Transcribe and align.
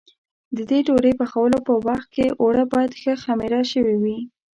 د 0.55 0.57
دې 0.69 0.79
ډوډۍ 0.87 1.13
پخولو 1.19 1.57
په 1.67 1.73
وخت 1.87 2.07
کې 2.15 2.25
اوړه 2.41 2.63
باید 2.73 2.91
ښه 3.01 3.13
خمېره 3.23 3.61
شوي 3.71 3.95
وي. 4.03 4.17